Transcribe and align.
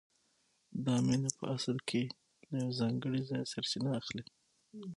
دا 0.85 0.95
مینه 1.07 1.29
په 1.39 1.45
اصل 1.55 1.77
کې 1.89 2.01
له 2.49 2.55
یو 2.63 2.71
ځانګړي 2.79 3.21
ځایه 3.29 3.49
سرچینه 3.51 3.89
اخلي 3.99 4.23